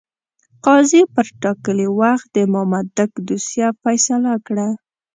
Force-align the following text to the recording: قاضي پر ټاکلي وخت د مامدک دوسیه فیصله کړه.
قاضي 0.65 1.01
پر 1.13 1.25
ټاکلي 1.43 1.87
وخت 1.99 2.27
د 2.35 2.37
مامدک 2.53 3.11
دوسیه 3.27 3.67
فیصله 3.81 4.33
کړه. 4.47 4.67